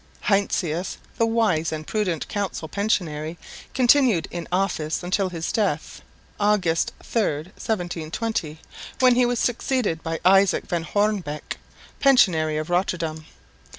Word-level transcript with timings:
Heinsius, 0.21 0.97
the 1.19 1.27
wise 1.27 1.71
and 1.71 1.85
prudent 1.85 2.27
council 2.27 2.67
pensionary, 2.67 3.37
continued 3.75 4.27
in 4.31 4.47
office 4.51 5.03
until 5.03 5.29
his 5.29 5.51
death 5.51 6.01
cm 6.39 6.43
August 6.43 6.91
3, 7.03 7.21
1720, 7.53 8.57
when 8.97 9.13
he 9.13 9.27
was 9.27 9.37
succeeded 9.37 10.01
by 10.01 10.19
Isaac 10.25 10.65
van 10.65 10.85
Hoornbeck, 10.85 11.57
pensionary 11.99 12.57
of 12.57 12.71
Rotterdam. 12.71 13.27